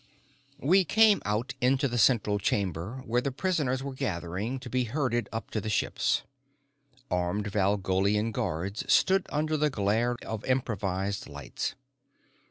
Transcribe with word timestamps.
We 0.57 0.83
came 0.83 1.21
out 1.25 1.53
into 1.61 1.87
the 1.87 1.99
central 1.99 2.39
chamber 2.39 3.03
where 3.05 3.21
the 3.21 3.31
prisoners 3.31 3.83
were 3.83 3.93
gathering 3.93 4.59
to 4.61 4.67
be 4.67 4.85
herded 4.85 5.29
up 5.31 5.51
to 5.51 5.61
the 5.61 5.69
ships. 5.69 6.23
Armed 7.11 7.45
Valgolian 7.51 8.31
guards 8.31 8.83
stood 8.91 9.27
under 9.29 9.57
the 9.57 9.69
glare 9.69 10.15
of 10.25 10.43
improvised 10.45 11.29
lights. 11.29 11.75